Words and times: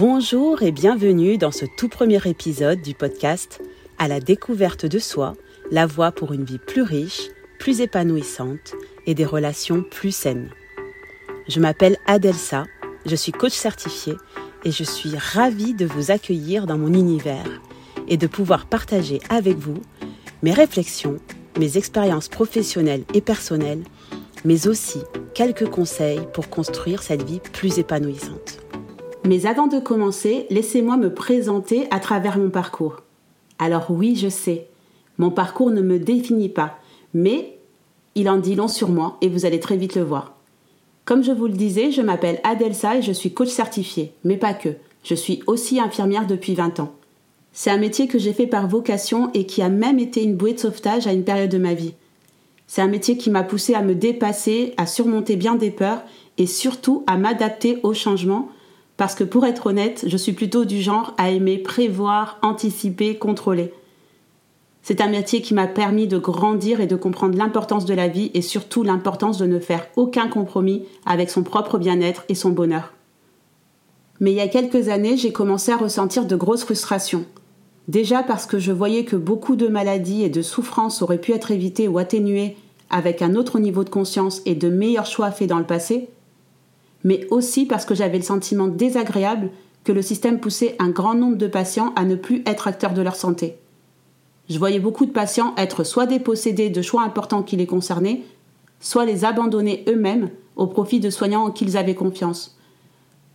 Bonjour 0.00 0.62
et 0.62 0.72
bienvenue 0.72 1.36
dans 1.36 1.50
ce 1.50 1.66
tout 1.66 1.90
premier 1.90 2.26
épisode 2.26 2.80
du 2.80 2.94
podcast 2.94 3.60
À 3.98 4.08
la 4.08 4.18
découverte 4.18 4.86
de 4.86 4.98
soi, 4.98 5.34
la 5.70 5.84
voie 5.84 6.10
pour 6.10 6.32
une 6.32 6.44
vie 6.44 6.56
plus 6.56 6.80
riche, 6.80 7.28
plus 7.58 7.82
épanouissante 7.82 8.72
et 9.04 9.12
des 9.12 9.26
relations 9.26 9.82
plus 9.82 10.16
saines. 10.16 10.48
Je 11.48 11.60
m'appelle 11.60 11.98
Adelsa, 12.06 12.64
je 13.04 13.14
suis 13.14 13.30
coach 13.30 13.52
certifié 13.52 14.14
et 14.64 14.70
je 14.70 14.84
suis 14.84 15.18
ravie 15.18 15.74
de 15.74 15.84
vous 15.84 16.10
accueillir 16.10 16.66
dans 16.66 16.78
mon 16.78 16.94
univers 16.94 17.60
et 18.08 18.16
de 18.16 18.26
pouvoir 18.26 18.64
partager 18.64 19.20
avec 19.28 19.58
vous 19.58 19.82
mes 20.42 20.54
réflexions, 20.54 21.18
mes 21.58 21.76
expériences 21.76 22.28
professionnelles 22.28 23.04
et 23.12 23.20
personnelles, 23.20 23.84
mais 24.46 24.66
aussi 24.66 25.02
quelques 25.34 25.68
conseils 25.68 26.26
pour 26.32 26.48
construire 26.48 27.02
cette 27.02 27.24
vie 27.24 27.40
plus 27.52 27.78
épanouissante. 27.78 28.60
Mais 29.24 29.46
avant 29.46 29.66
de 29.66 29.78
commencer, 29.78 30.46
laissez-moi 30.50 30.96
me 30.96 31.12
présenter 31.12 31.86
à 31.90 32.00
travers 32.00 32.38
mon 32.38 32.50
parcours. 32.50 33.02
Alors 33.58 33.90
oui, 33.90 34.16
je 34.16 34.28
sais, 34.28 34.66
mon 35.18 35.30
parcours 35.30 35.70
ne 35.70 35.82
me 35.82 35.98
définit 35.98 36.48
pas, 36.48 36.78
mais 37.12 37.58
il 38.14 38.30
en 38.30 38.38
dit 38.38 38.54
long 38.54 38.68
sur 38.68 38.88
moi 38.88 39.18
et 39.20 39.28
vous 39.28 39.44
allez 39.44 39.60
très 39.60 39.76
vite 39.76 39.94
le 39.94 40.02
voir. 40.02 40.34
Comme 41.04 41.22
je 41.22 41.32
vous 41.32 41.46
le 41.46 41.52
disais, 41.52 41.90
je 41.90 42.00
m'appelle 42.00 42.40
Adelsa 42.44 42.96
et 42.96 43.02
je 43.02 43.12
suis 43.12 43.34
coach 43.34 43.48
certifié, 43.48 44.12
mais 44.24 44.36
pas 44.36 44.54
que. 44.54 44.70
Je 45.04 45.14
suis 45.14 45.42
aussi 45.46 45.80
infirmière 45.80 46.26
depuis 46.26 46.54
20 46.54 46.80
ans. 46.80 46.92
C'est 47.52 47.70
un 47.70 47.78
métier 47.78 48.06
que 48.06 48.18
j'ai 48.18 48.32
fait 48.32 48.46
par 48.46 48.68
vocation 48.68 49.30
et 49.34 49.44
qui 49.44 49.60
a 49.60 49.68
même 49.68 49.98
été 49.98 50.22
une 50.22 50.36
bouée 50.36 50.54
de 50.54 50.60
sauvetage 50.60 51.06
à 51.06 51.12
une 51.12 51.24
période 51.24 51.50
de 51.50 51.58
ma 51.58 51.74
vie. 51.74 51.94
C'est 52.66 52.82
un 52.82 52.88
métier 52.88 53.16
qui 53.16 53.30
m'a 53.30 53.42
poussé 53.42 53.74
à 53.74 53.82
me 53.82 53.94
dépasser, 53.94 54.72
à 54.76 54.86
surmonter 54.86 55.36
bien 55.36 55.56
des 55.56 55.70
peurs 55.70 56.02
et 56.38 56.46
surtout 56.46 57.02
à 57.06 57.16
m'adapter 57.16 57.78
aux 57.82 57.94
changements 57.94 58.48
parce 59.00 59.14
que 59.14 59.24
pour 59.24 59.46
être 59.46 59.68
honnête, 59.68 60.04
je 60.06 60.16
suis 60.18 60.34
plutôt 60.34 60.66
du 60.66 60.82
genre 60.82 61.14
à 61.16 61.30
aimer 61.30 61.56
prévoir, 61.56 62.38
anticiper, 62.42 63.16
contrôler. 63.16 63.72
C'est 64.82 65.00
un 65.00 65.08
métier 65.08 65.40
qui 65.40 65.54
m'a 65.54 65.68
permis 65.68 66.06
de 66.06 66.18
grandir 66.18 66.82
et 66.82 66.86
de 66.86 66.96
comprendre 66.96 67.38
l'importance 67.38 67.86
de 67.86 67.94
la 67.94 68.08
vie 68.08 68.30
et 68.34 68.42
surtout 68.42 68.82
l'importance 68.82 69.38
de 69.38 69.46
ne 69.46 69.58
faire 69.58 69.86
aucun 69.96 70.28
compromis 70.28 70.84
avec 71.06 71.30
son 71.30 71.44
propre 71.44 71.78
bien-être 71.78 72.24
et 72.28 72.34
son 72.34 72.50
bonheur. 72.50 72.92
Mais 74.20 74.32
il 74.32 74.36
y 74.36 74.42
a 74.42 74.48
quelques 74.48 74.90
années, 74.90 75.16
j'ai 75.16 75.32
commencé 75.32 75.72
à 75.72 75.78
ressentir 75.78 76.26
de 76.26 76.36
grosses 76.36 76.64
frustrations. 76.64 77.24
Déjà 77.88 78.22
parce 78.22 78.44
que 78.44 78.58
je 78.58 78.70
voyais 78.70 79.06
que 79.06 79.16
beaucoup 79.16 79.56
de 79.56 79.68
maladies 79.68 80.24
et 80.24 80.28
de 80.28 80.42
souffrances 80.42 81.00
auraient 81.00 81.16
pu 81.16 81.32
être 81.32 81.52
évitées 81.52 81.88
ou 81.88 81.96
atténuées 81.96 82.54
avec 82.90 83.22
un 83.22 83.34
autre 83.34 83.60
niveau 83.60 83.82
de 83.82 83.88
conscience 83.88 84.42
et 84.44 84.54
de 84.54 84.68
meilleurs 84.68 85.06
choix 85.06 85.30
faits 85.30 85.48
dans 85.48 85.58
le 85.58 85.64
passé, 85.64 86.10
mais 87.04 87.26
aussi 87.30 87.66
parce 87.66 87.84
que 87.84 87.94
j'avais 87.94 88.18
le 88.18 88.24
sentiment 88.24 88.68
désagréable 88.68 89.50
que 89.84 89.92
le 89.92 90.02
système 90.02 90.40
poussait 90.40 90.76
un 90.78 90.90
grand 90.90 91.14
nombre 91.14 91.36
de 91.36 91.46
patients 91.46 91.92
à 91.96 92.04
ne 92.04 92.14
plus 92.14 92.42
être 92.46 92.68
acteurs 92.68 92.92
de 92.92 93.02
leur 93.02 93.16
santé. 93.16 93.56
Je 94.48 94.58
voyais 94.58 94.80
beaucoup 94.80 95.06
de 95.06 95.12
patients 95.12 95.54
être 95.56 95.84
soit 95.84 96.06
dépossédés 96.06 96.70
de 96.70 96.82
choix 96.82 97.02
importants 97.02 97.42
qui 97.42 97.56
les 97.56 97.66
concernaient, 97.66 98.22
soit 98.80 99.04
les 99.04 99.24
abandonner 99.24 99.84
eux-mêmes 99.88 100.28
au 100.56 100.66
profit 100.66 101.00
de 101.00 101.10
soignants 101.10 101.44
en 101.44 101.50
qui 101.50 101.64
ils 101.64 101.76
avaient 101.76 101.94
confiance. 101.94 102.56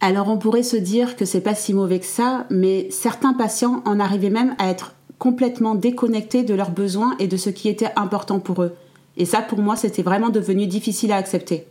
Alors 0.02 0.28
on 0.28 0.38
pourrait 0.38 0.64
se 0.64 0.76
dire 0.76 1.16
que 1.16 1.26
c'est 1.26 1.42
pas 1.42 1.56
si 1.56 1.74
mauvais 1.74 2.00
que 2.00 2.06
ça, 2.06 2.46
mais 2.50 2.90
certains 2.92 3.34
patients 3.34 3.82
en 3.86 4.00
arrivaient 4.00 4.30
même 4.30 4.56
à 4.60 4.70
être 4.70 4.94
complètement 5.18 5.76
déconnectés 5.76 6.44
de 6.44 6.54
leurs 6.54 6.72
besoins 6.72 7.16
et 7.20 7.28
de 7.28 7.38
ce 7.38 7.50
qui 7.50 7.70
était 7.70 7.92
important 7.96 8.40
pour 8.40 8.62
eux. 8.62 8.76
Et 9.18 9.26
ça, 9.26 9.42
pour 9.42 9.60
moi, 9.60 9.76
c'était 9.78 10.04
vraiment 10.04 10.30
devenu 10.30 10.68
difficile 10.68 11.12
à 11.14 11.16
accepter. 11.16 11.66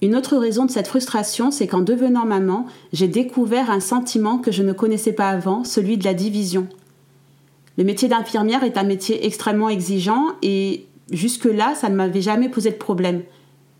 Une 0.00 0.14
autre 0.14 0.36
raison 0.36 0.64
de 0.64 0.70
cette 0.70 0.86
frustration, 0.86 1.50
c'est 1.50 1.66
qu'en 1.66 1.80
devenant 1.80 2.24
maman, 2.24 2.66
j'ai 2.92 3.08
découvert 3.08 3.70
un 3.70 3.80
sentiment 3.80 4.38
que 4.38 4.52
je 4.52 4.62
ne 4.62 4.72
connaissais 4.72 5.12
pas 5.12 5.28
avant, 5.28 5.64
celui 5.64 5.98
de 5.98 6.04
la 6.04 6.14
division. 6.14 6.68
Le 7.76 7.84
métier 7.84 8.08
d'infirmière 8.08 8.62
est 8.62 8.76
un 8.76 8.84
métier 8.84 9.26
extrêmement 9.26 9.68
exigeant 9.68 10.26
et 10.42 10.86
jusque-là, 11.10 11.74
ça 11.74 11.88
ne 11.88 11.96
m'avait 11.96 12.20
jamais 12.20 12.48
posé 12.48 12.70
de 12.70 12.76
problème. 12.76 13.22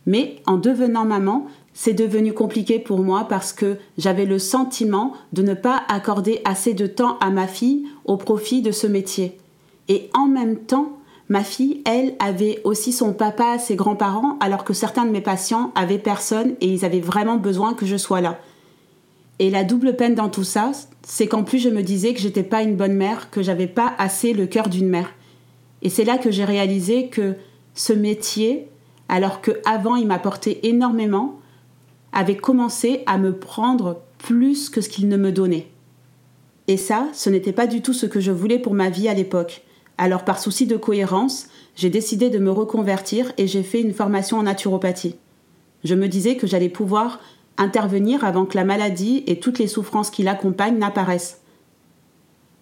Mais 0.06 0.36
en 0.46 0.56
devenant 0.56 1.04
maman, 1.04 1.46
c'est 1.72 1.94
devenu 1.94 2.32
compliqué 2.32 2.80
pour 2.80 2.98
moi 2.98 3.26
parce 3.28 3.52
que 3.52 3.76
j'avais 3.96 4.24
le 4.24 4.40
sentiment 4.40 5.12
de 5.32 5.42
ne 5.42 5.54
pas 5.54 5.82
accorder 5.88 6.40
assez 6.44 6.74
de 6.74 6.88
temps 6.88 7.18
à 7.20 7.30
ma 7.30 7.46
fille 7.46 7.86
au 8.04 8.16
profit 8.16 8.62
de 8.62 8.72
ce 8.72 8.88
métier. 8.88 9.36
Et 9.86 10.10
en 10.14 10.26
même 10.26 10.56
temps, 10.56 10.97
Ma 11.28 11.44
fille, 11.44 11.82
elle, 11.84 12.14
avait 12.20 12.60
aussi 12.64 12.92
son 12.92 13.12
papa, 13.12 13.58
ses 13.58 13.76
grands-parents, 13.76 14.38
alors 14.40 14.64
que 14.64 14.72
certains 14.72 15.04
de 15.04 15.10
mes 15.10 15.20
patients 15.20 15.72
avaient 15.74 15.98
personne 15.98 16.54
et 16.60 16.68
ils 16.68 16.84
avaient 16.86 17.00
vraiment 17.00 17.36
besoin 17.36 17.74
que 17.74 17.84
je 17.84 17.96
sois 17.96 18.22
là. 18.22 18.38
Et 19.38 19.50
la 19.50 19.62
double 19.62 19.94
peine 19.94 20.14
dans 20.14 20.30
tout 20.30 20.44
ça, 20.44 20.72
c'est 21.02 21.26
qu'en 21.26 21.44
plus 21.44 21.58
je 21.58 21.68
me 21.68 21.82
disais 21.82 22.14
que 22.14 22.20
j'étais 22.20 22.42
pas 22.42 22.62
une 22.62 22.76
bonne 22.76 22.94
mère, 22.94 23.30
que 23.30 23.42
j'avais 23.42 23.66
pas 23.66 23.94
assez 23.98 24.32
le 24.32 24.46
cœur 24.46 24.68
d'une 24.68 24.88
mère. 24.88 25.12
Et 25.82 25.90
c'est 25.90 26.04
là 26.04 26.18
que 26.18 26.30
j'ai 26.30 26.44
réalisé 26.44 27.08
que 27.08 27.36
ce 27.74 27.92
métier, 27.92 28.66
alors 29.08 29.40
que 29.40 29.52
avant 29.64 29.96
il 29.96 30.06
m'apportait 30.06 30.60
énormément, 30.62 31.38
avait 32.12 32.36
commencé 32.36 33.02
à 33.06 33.18
me 33.18 33.36
prendre 33.36 34.00
plus 34.16 34.70
que 34.70 34.80
ce 34.80 34.88
qu'il 34.88 35.08
ne 35.08 35.16
me 35.16 35.30
donnait. 35.30 35.68
Et 36.66 36.76
ça, 36.76 37.06
ce 37.12 37.30
n'était 37.30 37.52
pas 37.52 37.66
du 37.66 37.80
tout 37.80 37.92
ce 37.92 38.06
que 38.06 38.20
je 38.20 38.32
voulais 38.32 38.58
pour 38.58 38.74
ma 38.74 38.90
vie 38.90 39.08
à 39.08 39.14
l'époque. 39.14 39.62
Alors 39.98 40.24
par 40.24 40.38
souci 40.38 40.66
de 40.66 40.76
cohérence, 40.76 41.48
j'ai 41.74 41.90
décidé 41.90 42.30
de 42.30 42.38
me 42.38 42.52
reconvertir 42.52 43.32
et 43.36 43.48
j'ai 43.48 43.64
fait 43.64 43.80
une 43.80 43.92
formation 43.92 44.38
en 44.38 44.44
naturopathie. 44.44 45.16
Je 45.82 45.96
me 45.96 46.06
disais 46.06 46.36
que 46.36 46.46
j'allais 46.46 46.68
pouvoir 46.68 47.18
intervenir 47.56 48.24
avant 48.24 48.46
que 48.46 48.56
la 48.56 48.64
maladie 48.64 49.24
et 49.26 49.40
toutes 49.40 49.58
les 49.58 49.66
souffrances 49.66 50.10
qui 50.10 50.22
l'accompagnent 50.22 50.78
n'apparaissent. 50.78 51.40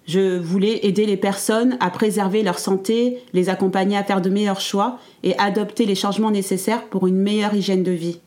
Je 0.07 0.39
voulais 0.39 0.87
aider 0.87 1.05
les 1.05 1.17
personnes 1.19 1.77
à 1.81 1.91
préserver 1.91 2.43
leur 2.43 2.59
santé, 2.59 3.23
les 3.35 3.51
accompagner 3.51 3.99
à 3.99 4.05
faire 4.05 4.23
de 4.23 4.31
meilleurs 4.31 4.61
choix 4.61 4.99
et 5.23 5.37
adopter 5.37 5.85
les 5.85 5.95
changements 5.95 6.31
nécessaires 6.31 6.85
pour 6.85 7.07
une 7.07 7.19
meilleure 7.19 7.55
hygiène 7.55 7.83
de 7.83 7.91
vie. 7.91 8.21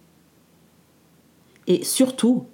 Et 1.68 1.84
surtout, 1.84 2.46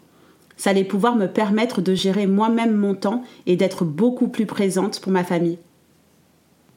ça 0.55 0.69
allait 0.69 0.83
pouvoir 0.83 1.15
me 1.15 1.27
permettre 1.27 1.81
de 1.81 1.95
gérer 1.95 2.27
moi-même 2.27 2.75
mon 2.75 2.93
temps 2.93 3.23
et 3.45 3.57
d'être 3.57 3.83
beaucoup 3.83 4.29
plus 4.29 4.45
présente 4.45 5.01
pour 5.01 5.11
ma 5.11 5.23
famille. 5.23 5.57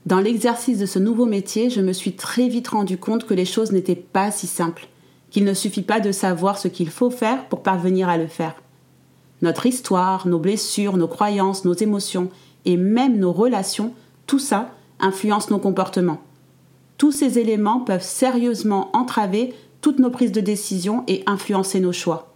Dans 0.08 0.20
l'exercice 0.20 0.78
de 0.78 0.86
ce 0.86 0.98
nouveau 0.98 1.26
métier, 1.26 1.68
je 1.68 1.82
me 1.82 1.92
suis 1.92 2.16
très 2.16 2.48
vite 2.48 2.68
rendu 2.68 2.96
compte 2.96 3.26
que 3.26 3.34
les 3.34 3.44
choses 3.44 3.72
n'étaient 3.72 3.94
pas 3.94 4.30
si 4.30 4.46
simples, 4.46 4.88
qu'il 5.28 5.44
ne 5.44 5.52
suffit 5.52 5.82
pas 5.82 6.00
de 6.00 6.12
savoir 6.12 6.56
ce 6.56 6.66
qu'il 6.66 6.88
faut 6.88 7.10
faire 7.10 7.46
pour 7.48 7.62
parvenir 7.62 8.08
à 8.08 8.16
le 8.16 8.26
faire. 8.26 8.54
Notre 9.42 9.66
histoire, 9.66 10.26
nos 10.26 10.38
blessures, 10.38 10.96
nos 10.96 11.08
croyances, 11.08 11.66
nos 11.66 11.74
émotions 11.74 12.30
et 12.64 12.78
même 12.78 13.18
nos 13.18 13.34
relations, 13.34 13.92
tout 14.26 14.38
ça 14.38 14.70
influence 14.98 15.50
nos 15.50 15.58
comportements. 15.58 16.22
Tous 16.96 17.12
ces 17.12 17.38
éléments 17.38 17.80
peuvent 17.80 18.02
sérieusement 18.02 18.88
entraver 18.96 19.52
toutes 19.82 19.98
nos 19.98 20.08
prises 20.08 20.32
de 20.32 20.40
décision 20.40 21.04
et 21.06 21.22
influencer 21.26 21.80
nos 21.80 21.92
choix. 21.92 22.32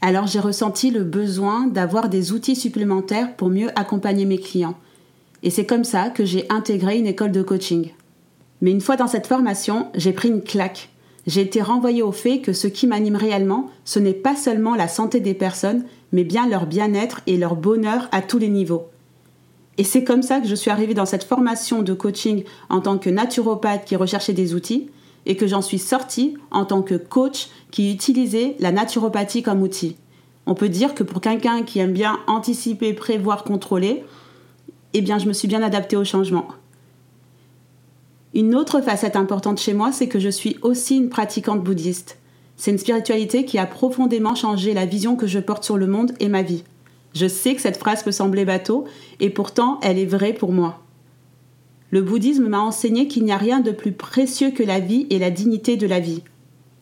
Alors 0.00 0.26
j'ai 0.26 0.40
ressenti 0.40 0.90
le 0.90 1.04
besoin 1.04 1.68
d'avoir 1.68 2.08
des 2.08 2.32
outils 2.32 2.56
supplémentaires 2.56 3.36
pour 3.36 3.50
mieux 3.50 3.70
accompagner 3.78 4.24
mes 4.24 4.38
clients 4.38 4.74
et 5.42 5.50
c'est 5.50 5.66
comme 5.66 5.84
ça 5.84 6.10
que 6.10 6.24
j'ai 6.24 6.46
intégré 6.48 6.98
une 6.98 7.06
école 7.06 7.32
de 7.32 7.42
coaching. 7.42 7.90
Mais 8.60 8.70
une 8.70 8.80
fois 8.80 8.96
dans 8.96 9.08
cette 9.08 9.26
formation, 9.26 9.88
j'ai 9.94 10.12
pris 10.12 10.28
une 10.28 10.42
claque. 10.42 10.90
J'ai 11.26 11.40
été 11.40 11.62
renvoyée 11.62 12.02
au 12.02 12.12
fait 12.12 12.40
que 12.40 12.52
ce 12.52 12.66
qui 12.66 12.86
m'anime 12.86 13.16
réellement, 13.16 13.70
ce 13.84 13.98
n'est 13.98 14.12
pas 14.12 14.36
seulement 14.36 14.74
la 14.74 14.88
santé 14.88 15.20
des 15.20 15.34
personnes, 15.34 15.84
mais 16.12 16.24
bien 16.24 16.48
leur 16.48 16.66
bien-être 16.66 17.20
et 17.26 17.36
leur 17.36 17.56
bonheur 17.56 18.08
à 18.12 18.22
tous 18.22 18.38
les 18.38 18.48
niveaux. 18.48 18.88
Et 19.78 19.84
c'est 19.84 20.04
comme 20.04 20.22
ça 20.22 20.40
que 20.40 20.48
je 20.48 20.54
suis 20.54 20.70
arrivée 20.70 20.94
dans 20.94 21.06
cette 21.06 21.24
formation 21.24 21.82
de 21.82 21.94
coaching 21.94 22.44
en 22.68 22.80
tant 22.80 22.98
que 22.98 23.10
naturopathe 23.10 23.84
qui 23.84 23.96
recherchait 23.96 24.32
des 24.32 24.54
outils 24.54 24.90
et 25.24 25.36
que 25.36 25.46
j'en 25.46 25.62
suis 25.62 25.78
sortie 25.78 26.36
en 26.50 26.64
tant 26.64 26.82
que 26.82 26.94
coach 26.94 27.48
qui 27.70 27.92
utilisait 27.92 28.56
la 28.58 28.72
naturopathie 28.72 29.42
comme 29.42 29.62
outil. 29.62 29.96
On 30.46 30.54
peut 30.54 30.68
dire 30.68 30.94
que 30.94 31.04
pour 31.04 31.20
quelqu'un 31.20 31.62
qui 31.62 31.78
aime 31.78 31.92
bien 31.92 32.18
anticiper, 32.26 32.92
prévoir, 32.92 33.44
contrôler, 33.44 34.04
eh 34.94 35.00
bien, 35.00 35.18
je 35.18 35.26
me 35.26 35.32
suis 35.32 35.48
bien 35.48 35.62
adaptée 35.62 35.96
au 35.96 36.04
changement. 36.04 36.48
Une 38.34 38.54
autre 38.54 38.80
facette 38.80 39.16
importante 39.16 39.60
chez 39.60 39.74
moi, 39.74 39.92
c'est 39.92 40.08
que 40.08 40.18
je 40.18 40.28
suis 40.28 40.56
aussi 40.62 40.96
une 40.96 41.10
pratiquante 41.10 41.62
bouddhiste. 41.62 42.18
C'est 42.56 42.70
une 42.70 42.78
spiritualité 42.78 43.44
qui 43.44 43.58
a 43.58 43.66
profondément 43.66 44.34
changé 44.34 44.72
la 44.72 44.86
vision 44.86 45.16
que 45.16 45.26
je 45.26 45.38
porte 45.38 45.64
sur 45.64 45.76
le 45.76 45.86
monde 45.86 46.12
et 46.20 46.28
ma 46.28 46.42
vie. 46.42 46.64
Je 47.14 47.26
sais 47.26 47.54
que 47.54 47.60
cette 47.60 47.76
phrase 47.76 48.02
peut 48.02 48.12
sembler 48.12 48.44
bateau, 48.44 48.86
et 49.20 49.30
pourtant 49.30 49.78
elle 49.82 49.98
est 49.98 50.06
vraie 50.06 50.32
pour 50.32 50.52
moi. 50.52 50.80
Le 51.90 52.00
bouddhisme 52.00 52.48
m'a 52.48 52.60
enseigné 52.60 53.06
qu'il 53.06 53.24
n'y 53.24 53.32
a 53.32 53.36
rien 53.36 53.60
de 53.60 53.70
plus 53.70 53.92
précieux 53.92 54.50
que 54.50 54.62
la 54.62 54.80
vie 54.80 55.06
et 55.10 55.18
la 55.18 55.30
dignité 55.30 55.76
de 55.76 55.86
la 55.86 56.00
vie. 56.00 56.22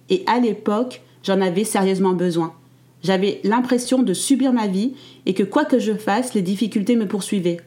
Et 0.09 0.23
à 0.27 0.39
l'époque, 0.39 1.03
j'en 1.25 1.41
avais 1.41 1.65
sérieusement 1.65 2.12
besoin. 2.12 2.55
J'avais 3.03 3.41
l'impression 3.43 4.03
de 4.03 4.15
subir 4.15 4.53
ma 4.53 4.69
vie 4.69 4.95
et 5.27 5.35
que 5.35 5.43
quoi 5.43 5.65
que 5.65 5.81
je 5.81 5.95
fasse, 5.95 6.35
les 6.35 6.43
difficultés 6.43 6.95
me 6.95 7.09
poursuivaient. 7.09 7.61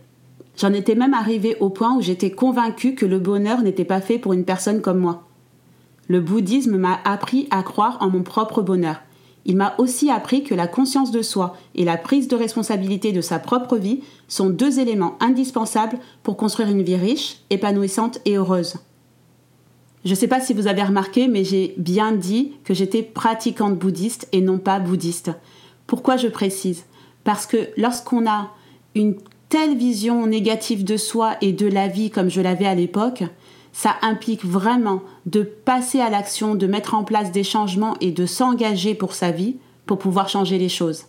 J'en 0.57 0.73
étais 0.73 0.95
même 0.95 1.13
arrivée 1.13 1.57
au 1.59 1.69
point 1.69 1.95
où 1.95 2.01
j'étais 2.01 2.31
convaincue 2.31 2.95
que 2.95 3.05
le 3.05 3.19
bonheur 3.19 3.61
n'était 3.61 3.85
pas 3.85 4.01
fait 4.01 4.19
pour 4.19 4.33
une 4.33 4.45
personne 4.45 4.81
comme 4.81 4.99
moi. 4.99 5.23
Le 6.07 6.19
bouddhisme 6.19 6.77
m'a 6.77 6.99
appris 7.05 7.47
à 7.49 7.63
croire 7.63 7.97
en 8.01 8.09
mon 8.09 8.23
propre 8.23 8.61
bonheur. 8.61 8.97
il 9.45 9.57
m'a 9.57 9.75
aussi 9.77 10.09
appris 10.09 10.43
que 10.43 10.55
la 10.55 10.67
conscience 10.67 11.11
de 11.11 11.21
soi 11.21 11.57
et 11.75 11.83
la 11.83 11.97
prise 11.97 12.29
de 12.29 12.35
responsabilité 12.35 13.11
de 13.11 13.19
sa 13.19 13.39
propre 13.39 13.77
vie 13.77 14.01
sont 14.27 14.49
deux 14.49 14.79
éléments 14.79 15.17
indispensables 15.19 15.99
pour 16.23 16.37
construire 16.37 16.69
une 16.69 16.81
vie 16.81 16.95
riche, 16.95 17.39
épanouissante 17.49 18.19
et 18.25 18.37
heureuse. 18.37 18.75
Je 20.05 20.11
ne 20.11 20.15
sais 20.15 20.27
pas 20.27 20.41
si 20.41 20.53
vous 20.53 20.67
avez 20.67 20.83
remarqué, 20.83 21.27
mais 21.27 21.43
j'ai 21.43 21.75
bien 21.77 22.11
dit 22.11 22.53
que 22.63 22.73
j'étais 22.73 23.03
pratiquante 23.03 23.77
bouddhiste 23.77 24.27
et 24.31 24.41
non 24.41 24.59
pas 24.59 24.79
bouddhiste. 24.79 25.31
Pourquoi 25.87 26.17
je 26.17 26.27
précise? 26.27 26.85
Parce 27.23 27.45
que 27.45 27.69
lorsqu'on 27.77 28.27
a 28.27 28.51
une 28.95 29.15
telle 29.53 29.77
vision 29.77 30.25
négative 30.25 30.83
de 30.83 30.97
soi 30.97 31.35
et 31.41 31.53
de 31.53 31.67
la 31.67 31.87
vie 31.87 32.09
comme 32.09 32.27
je 32.27 32.41
l'avais 32.41 32.65
à 32.65 32.73
l'époque, 32.73 33.23
ça 33.71 33.97
implique 34.01 34.43
vraiment 34.43 35.03
de 35.27 35.43
passer 35.43 35.99
à 35.99 36.09
l'action, 36.09 36.55
de 36.55 36.65
mettre 36.65 36.95
en 36.95 37.03
place 37.03 37.31
des 37.31 37.43
changements 37.43 37.95
et 38.01 38.09
de 38.09 38.25
s'engager 38.25 38.95
pour 38.95 39.13
sa 39.13 39.29
vie 39.29 39.57
pour 39.85 39.99
pouvoir 39.99 40.27
changer 40.27 40.57
les 40.57 40.69
choses. 40.69 41.03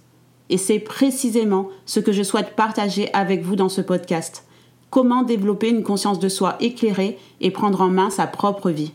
Et 0.50 0.58
c'est 0.58 0.78
précisément 0.78 1.70
ce 1.86 2.00
que 2.00 2.12
je 2.12 2.22
souhaite 2.22 2.54
partager 2.54 3.08
avec 3.14 3.42
vous 3.42 3.56
dans 3.56 3.70
ce 3.70 3.80
podcast. 3.80 4.44
Comment 4.90 5.22
développer 5.22 5.70
une 5.70 5.82
conscience 5.82 6.18
de 6.18 6.28
soi 6.28 6.56
éclairée 6.60 7.18
et 7.40 7.50
prendre 7.50 7.80
en 7.80 7.88
main 7.88 8.10
sa 8.10 8.26
propre 8.26 8.68
vie. 8.68 8.92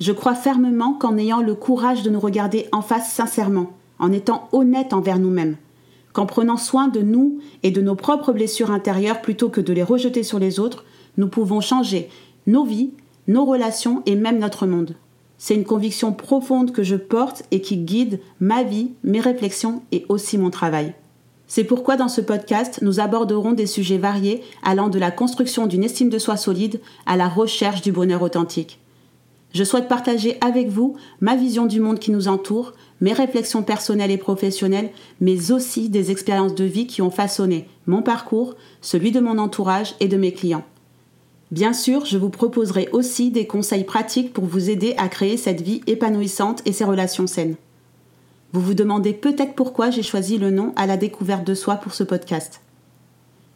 Je 0.00 0.12
crois 0.12 0.34
fermement 0.34 0.92
qu'en 0.92 1.16
ayant 1.16 1.40
le 1.40 1.54
courage 1.54 2.02
de 2.02 2.10
nous 2.10 2.20
regarder 2.20 2.68
en 2.72 2.82
face 2.82 3.10
sincèrement, 3.10 3.70
en 3.98 4.12
étant 4.12 4.50
honnête 4.52 4.92
envers 4.92 5.18
nous-mêmes, 5.18 5.56
qu'en 6.16 6.24
prenant 6.24 6.56
soin 6.56 6.88
de 6.88 7.02
nous 7.02 7.40
et 7.62 7.70
de 7.70 7.82
nos 7.82 7.94
propres 7.94 8.32
blessures 8.32 8.70
intérieures 8.70 9.20
plutôt 9.20 9.50
que 9.50 9.60
de 9.60 9.74
les 9.74 9.82
rejeter 9.82 10.22
sur 10.22 10.38
les 10.38 10.58
autres, 10.58 10.86
nous 11.18 11.28
pouvons 11.28 11.60
changer 11.60 12.08
nos 12.46 12.64
vies, 12.64 12.92
nos 13.28 13.44
relations 13.44 14.02
et 14.06 14.16
même 14.16 14.38
notre 14.38 14.66
monde. 14.66 14.96
C'est 15.36 15.54
une 15.54 15.66
conviction 15.66 16.14
profonde 16.14 16.72
que 16.72 16.82
je 16.82 16.96
porte 16.96 17.42
et 17.50 17.60
qui 17.60 17.76
guide 17.76 18.18
ma 18.40 18.62
vie, 18.62 18.92
mes 19.04 19.20
réflexions 19.20 19.82
et 19.92 20.06
aussi 20.08 20.38
mon 20.38 20.48
travail. 20.48 20.94
C'est 21.48 21.64
pourquoi 21.64 21.98
dans 21.98 22.08
ce 22.08 22.22
podcast, 22.22 22.78
nous 22.80 22.98
aborderons 22.98 23.52
des 23.52 23.66
sujets 23.66 23.98
variés 23.98 24.42
allant 24.62 24.88
de 24.88 24.98
la 24.98 25.10
construction 25.10 25.66
d'une 25.66 25.84
estime 25.84 26.08
de 26.08 26.18
soi 26.18 26.38
solide 26.38 26.80
à 27.04 27.18
la 27.18 27.28
recherche 27.28 27.82
du 27.82 27.92
bonheur 27.92 28.22
authentique. 28.22 28.80
Je 29.56 29.64
souhaite 29.64 29.88
partager 29.88 30.36
avec 30.42 30.68
vous 30.68 30.96
ma 31.22 31.34
vision 31.34 31.64
du 31.64 31.80
monde 31.80 31.98
qui 31.98 32.10
nous 32.10 32.28
entoure, 32.28 32.74
mes 33.00 33.14
réflexions 33.14 33.62
personnelles 33.62 34.10
et 34.10 34.18
professionnelles, 34.18 34.90
mais 35.22 35.50
aussi 35.50 35.88
des 35.88 36.10
expériences 36.10 36.54
de 36.54 36.64
vie 36.64 36.86
qui 36.86 37.00
ont 37.00 37.10
façonné 37.10 37.66
mon 37.86 38.02
parcours, 38.02 38.54
celui 38.82 39.12
de 39.12 39.20
mon 39.20 39.38
entourage 39.38 39.94
et 39.98 40.08
de 40.08 40.18
mes 40.18 40.32
clients. 40.32 40.66
Bien 41.52 41.72
sûr, 41.72 42.04
je 42.04 42.18
vous 42.18 42.28
proposerai 42.28 42.90
aussi 42.92 43.30
des 43.30 43.46
conseils 43.46 43.84
pratiques 43.84 44.34
pour 44.34 44.44
vous 44.44 44.68
aider 44.68 44.94
à 44.98 45.08
créer 45.08 45.38
cette 45.38 45.62
vie 45.62 45.80
épanouissante 45.86 46.60
et 46.66 46.74
ces 46.74 46.84
relations 46.84 47.26
saines. 47.26 47.56
Vous 48.52 48.60
vous 48.60 48.74
demandez 48.74 49.14
peut-être 49.14 49.54
pourquoi 49.54 49.88
j'ai 49.88 50.02
choisi 50.02 50.36
le 50.36 50.50
nom 50.50 50.74
à 50.76 50.86
la 50.86 50.98
découverte 50.98 51.46
de 51.46 51.54
soi 51.54 51.76
pour 51.76 51.94
ce 51.94 52.04
podcast. 52.04 52.60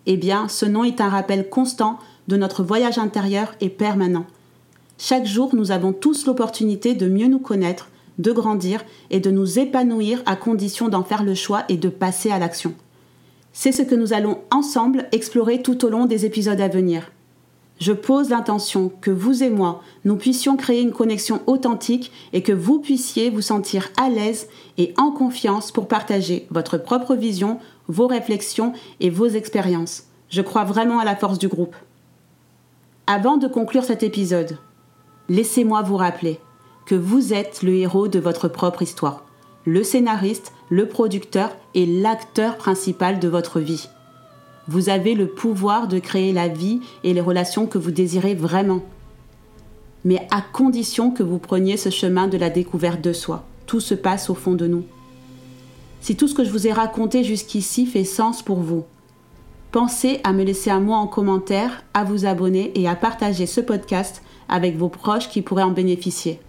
Eh 0.07 0.17
bien, 0.17 0.49
ce 0.49 0.65
nom 0.65 0.83
est 0.83 1.03
un 1.03 1.11
rappel 1.11 1.51
constant 1.51 1.99
de 2.27 2.39
notre 2.39 2.63
voyage 2.63 2.97
intérieur 2.97 3.55
et 3.61 3.69
permanent. 3.69 4.25
Chaque 5.03 5.25
jour, 5.25 5.55
nous 5.55 5.71
avons 5.71 5.95
tous 5.95 6.27
l'opportunité 6.27 6.95
de 6.95 7.09
mieux 7.09 7.27
nous 7.27 7.39
connaître, 7.39 7.89
de 8.19 8.33
grandir 8.33 8.85
et 9.09 9.19
de 9.19 9.31
nous 9.31 9.59
épanouir 9.59 10.23
à 10.27 10.37
condition 10.37 10.89
d'en 10.89 11.05
faire 11.05 11.25
le 11.25 11.35
choix 11.35 11.65
et 11.71 11.79
de 11.79 11.89
passer 11.89 12.31
à 12.31 12.39
l'action. 12.39 12.75
C'est 13.55 13.73
ce 13.73 13.81
que 13.81 13.95
nous 13.95 14.13
allons 14.13 14.39
ensemble 14.51 15.09
explorer 15.13 15.63
tout 15.63 15.87
au 15.87 15.89
long 15.89 16.05
des 16.05 16.27
épisodes 16.27 16.61
à 16.61 16.69
venir 16.69 17.11
je 17.81 17.93
pose 17.93 18.29
l'intention 18.29 18.93
que 19.01 19.11
vous 19.11 19.43
et 19.43 19.49
moi, 19.49 19.83
nous 20.05 20.17
puissions 20.17 20.57
créer 20.57 20.83
une 20.83 20.93
connexion 20.93 21.41
authentique 21.47 22.13
et 22.35 22.43
que 22.43 22.53
vous 22.53 22.79
puissiez 22.79 23.31
vous 23.31 23.41
sentir 23.41 23.89
à 23.97 24.11
l'aise 24.11 24.49
et 24.77 24.93
en 24.99 25.11
confiance 25.11 25.73
pour 25.73 25.89
partager 25.89 26.47
votre 26.51 26.77
propre 26.77 27.15
vision, 27.15 27.59
vos 27.89 28.07
réflexions 28.07 28.75
et 29.01 29.09
vos 29.09 29.29
expériences. 29.29 30.05
Je 30.29 30.43
crois 30.43 30.65
vraiment 30.65 30.99
à 30.99 31.05
la 31.05 31.17
force 31.17 31.39
du 31.39 31.49
groupe. 31.49 31.75
Avant 33.07 33.39
de 33.39 33.49
conclure 33.49 33.85
cet 33.85 34.03
épisode, 34.03 34.59
laissez-moi 35.31 35.83
vous 35.83 35.97
rappeler 35.97 36.41
que 36.85 36.97
vous 36.97 37.33
êtes 37.33 37.63
le 37.63 37.73
héros 37.73 38.09
de 38.09 38.19
votre 38.19 38.49
propre 38.49 38.83
histoire, 38.83 39.25
le 39.65 39.85
scénariste, 39.85 40.53
le 40.71 40.89
producteur 40.89 41.57
et 41.73 41.87
l'acteur 41.87 42.57
principal 42.57 43.21
de 43.21 43.29
votre 43.29 43.61
vie. 43.61 43.89
Vous 44.67 44.89
avez 44.89 45.15
le 45.15 45.29
pouvoir 45.29 45.87
de 45.87 46.01
créer 46.01 46.33
la 46.33 46.49
vie 46.49 46.81
et 47.05 47.15
les 47.15 47.21
relations 47.21 47.67
que 47.67 47.79
vous 47.79 47.93
désirez 47.93 48.35
vraiment. 48.35 48.83
Mais 50.05 50.27
à 50.33 50.43
condition 50.43 51.13
que 51.13 51.23
vous 51.23 51.39
preniez 51.39 51.77
ce 51.77 51.91
chemin 51.91 52.27
de 52.27 52.37
la 52.37 52.51
découverte 52.51 53.01
de 53.01 53.13
soi. 53.13 53.45
Tout 53.67 53.81
se 53.81 53.95
passe 53.95 54.31
au 54.31 54.35
fond 54.35 54.55
de 54.55 54.67
nous. 54.67 54.85
Si 56.01 56.17
tout 56.17 56.27
ce 56.27 56.35
que 56.35 56.45
je 56.45 56.51
vous 56.51 56.67
ai 56.67 56.73
raconté 56.73 57.23
jusqu'ici 57.23 57.87
fait 57.87 58.05
sens 58.05 58.43
pour 58.43 58.59
vous, 58.59 58.85
pensez 59.71 60.21
à 60.25 60.33
me 60.33 60.43
laisser 60.43 60.71
un 60.71 60.81
mot 60.81 60.95
en 60.95 61.07
commentaire, 61.07 61.85
à 61.95 62.03
vous 62.03 62.27
abonner 62.27 62.73
et 62.75 62.89
à 62.89 62.97
partager 62.97 63.47
ce 63.47 63.61
podcast 63.61 64.23
avec 64.51 64.77
vos 64.77 64.89
proches 64.89 65.31
qui 65.31 65.41
pourraient 65.41 65.63
en 65.63 65.71
bénéficier. 65.71 66.41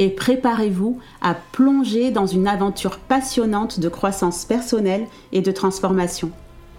Et 0.00 0.08
préparez-vous 0.08 0.98
à 1.20 1.34
plonger 1.34 2.10
dans 2.10 2.26
une 2.26 2.48
aventure 2.48 2.98
passionnante 2.98 3.78
de 3.78 3.88
croissance 3.88 4.44
personnelle 4.46 5.06
et 5.30 5.42
de 5.42 5.52
transformation. 5.52 6.32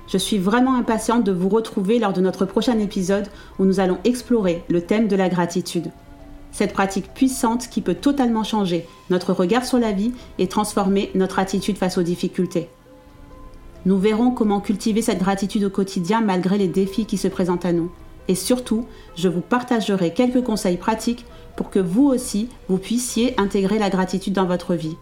Je 0.07 0.17
suis 0.17 0.39
vraiment 0.39 0.73
impatiente 0.73 1.23
de 1.23 1.31
vous 1.31 1.47
retrouver 1.47 1.99
lors 1.99 2.13
de 2.13 2.19
notre 2.19 2.45
prochain 2.45 2.77
épisode 2.79 3.29
où 3.59 3.65
nous 3.65 3.79
allons 3.79 3.99
explorer 4.03 4.63
le 4.67 4.81
thème 4.81 5.07
de 5.07 5.15
la 5.15 5.29
gratitude. 5.29 5.91
Cette 6.51 6.73
pratique 6.73 7.13
puissante 7.13 7.69
qui 7.69 7.79
peut 7.79 7.95
totalement 7.95 8.43
changer 8.43 8.85
notre 9.09 9.31
regard 9.31 9.63
sur 9.63 9.79
la 9.79 9.93
vie 9.93 10.11
et 10.37 10.47
transformer 10.47 11.11
notre 11.15 11.39
attitude 11.39 11.77
face 11.77 11.97
aux 11.97 12.03
difficultés. 12.03 12.67
Nous 13.85 13.97
verrons 13.97 14.31
comment 14.31 14.59
cultiver 14.59 15.01
cette 15.01 15.19
gratitude 15.19 15.63
au 15.63 15.69
quotidien 15.69 16.21
malgré 16.21 16.57
les 16.57 16.67
défis 16.67 17.05
qui 17.05 17.17
se 17.17 17.27
présentent 17.27 17.65
à 17.65 17.71
nous. 17.71 17.89
Et 18.31 18.35
surtout, 18.35 18.85
je 19.17 19.27
vous 19.27 19.41
partagerai 19.41 20.13
quelques 20.13 20.41
conseils 20.41 20.77
pratiques 20.77 21.25
pour 21.57 21.69
que 21.69 21.79
vous 21.79 22.05
aussi, 22.05 22.47
vous 22.69 22.77
puissiez 22.77 23.37
intégrer 23.37 23.77
la 23.77 23.89
gratitude 23.89 24.31
dans 24.31 24.45
votre 24.45 24.73
vie. 24.73 24.95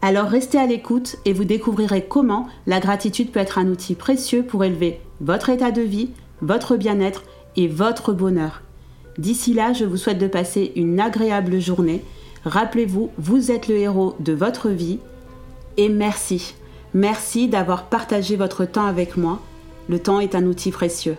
Alors 0.00 0.28
restez 0.28 0.56
à 0.56 0.66
l'écoute 0.66 1.16
et 1.26 1.34
vous 1.34 1.44
découvrirez 1.44 2.06
comment 2.06 2.48
la 2.66 2.80
gratitude 2.80 3.30
peut 3.30 3.40
être 3.40 3.58
un 3.58 3.68
outil 3.68 3.94
précieux 3.94 4.42
pour 4.42 4.64
élever 4.64 5.00
votre 5.20 5.50
état 5.50 5.70
de 5.70 5.82
vie, 5.82 6.12
votre 6.40 6.78
bien-être 6.78 7.24
et 7.56 7.68
votre 7.68 8.14
bonheur. 8.14 8.62
D'ici 9.18 9.52
là, 9.52 9.74
je 9.74 9.84
vous 9.84 9.98
souhaite 9.98 10.16
de 10.16 10.26
passer 10.26 10.72
une 10.74 10.98
agréable 10.98 11.60
journée. 11.60 12.02
Rappelez-vous, 12.46 13.10
vous 13.18 13.50
êtes 13.50 13.68
le 13.68 13.76
héros 13.76 14.16
de 14.18 14.32
votre 14.32 14.70
vie. 14.70 14.98
Et 15.76 15.90
merci. 15.90 16.54
Merci 16.94 17.48
d'avoir 17.48 17.84
partagé 17.90 18.36
votre 18.36 18.64
temps 18.64 18.86
avec 18.86 19.18
moi. 19.18 19.40
Le 19.90 19.98
temps 19.98 20.20
est 20.20 20.34
un 20.34 20.46
outil 20.46 20.70
précieux. 20.70 21.18